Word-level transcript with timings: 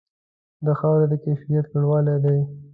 د 0.65 0.67
خاورې 0.79 1.05
د 1.09 1.13
کیفیت 1.25 1.65
لوړوالې 1.73 2.15
دی. 2.23 2.39